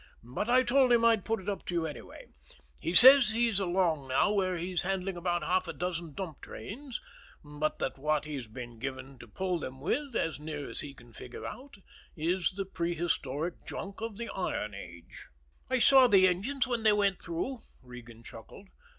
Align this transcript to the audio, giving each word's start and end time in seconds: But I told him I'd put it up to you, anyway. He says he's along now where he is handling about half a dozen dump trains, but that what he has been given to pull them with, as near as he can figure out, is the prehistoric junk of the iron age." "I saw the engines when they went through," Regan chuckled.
But 0.23 0.49
I 0.49 0.63
told 0.63 0.91
him 0.91 1.05
I'd 1.05 1.23
put 1.25 1.39
it 1.41 1.47
up 1.47 1.63
to 1.67 1.75
you, 1.75 1.85
anyway. 1.85 2.25
He 2.81 2.95
says 2.95 3.29
he's 3.29 3.59
along 3.59 4.07
now 4.07 4.31
where 4.33 4.57
he 4.57 4.71
is 4.71 4.81
handling 4.81 5.15
about 5.15 5.43
half 5.43 5.67
a 5.67 5.73
dozen 5.73 6.15
dump 6.15 6.41
trains, 6.41 6.99
but 7.43 7.77
that 7.77 7.99
what 7.99 8.25
he 8.25 8.33
has 8.33 8.47
been 8.47 8.79
given 8.79 9.19
to 9.19 9.27
pull 9.27 9.59
them 9.59 9.79
with, 9.79 10.15
as 10.15 10.39
near 10.39 10.67
as 10.67 10.79
he 10.79 10.95
can 10.95 11.13
figure 11.13 11.45
out, 11.45 11.77
is 12.17 12.53
the 12.53 12.65
prehistoric 12.65 13.63
junk 13.63 14.01
of 14.01 14.17
the 14.17 14.29
iron 14.29 14.73
age." 14.73 15.27
"I 15.69 15.77
saw 15.77 16.07
the 16.07 16.27
engines 16.27 16.65
when 16.65 16.81
they 16.81 16.93
went 16.93 17.21
through," 17.21 17.59
Regan 17.83 18.23
chuckled. 18.23 18.69